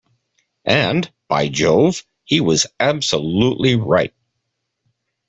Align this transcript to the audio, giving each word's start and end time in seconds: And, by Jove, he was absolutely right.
And, 0.65 1.11
by 1.27 1.47
Jove, 1.49 2.03
he 2.23 2.41
was 2.41 2.65
absolutely 2.79 3.75
right. 3.75 4.15